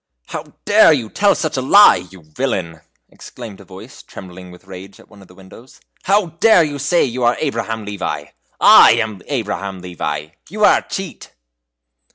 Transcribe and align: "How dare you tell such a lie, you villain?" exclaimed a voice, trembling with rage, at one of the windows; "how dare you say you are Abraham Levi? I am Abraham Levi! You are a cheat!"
"How 0.29 0.53
dare 0.65 0.91
you 0.93 1.11
tell 1.11 1.35
such 1.35 1.57
a 1.57 1.61
lie, 1.61 2.07
you 2.09 2.23
villain?" 2.23 2.81
exclaimed 3.09 3.61
a 3.61 3.65
voice, 3.65 4.01
trembling 4.01 4.49
with 4.49 4.63
rage, 4.65 4.99
at 4.99 5.09
one 5.11 5.21
of 5.21 5.27
the 5.27 5.35
windows; 5.35 5.79
"how 6.05 6.25
dare 6.41 6.63
you 6.63 6.79
say 6.79 7.05
you 7.05 7.23
are 7.23 7.37
Abraham 7.39 7.85
Levi? 7.85 8.25
I 8.59 8.93
am 8.93 9.21
Abraham 9.27 9.77
Levi! 9.79 10.29
You 10.49 10.65
are 10.65 10.79
a 10.79 10.89
cheat!" 10.89 11.33